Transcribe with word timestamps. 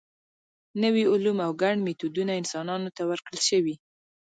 نوي 0.83 1.03
علوم 1.11 1.37
او 1.45 1.51
ګڼ 1.61 1.75
میتودونه 1.85 2.31
انسانانو 2.41 2.89
ته 2.95 3.03
ورکړل 3.09 3.39
شوي. 3.49 3.75